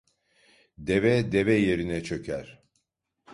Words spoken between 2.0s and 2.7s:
çöker.